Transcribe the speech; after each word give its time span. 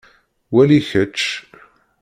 Wali 0.53 0.79
kečč. 0.87 1.17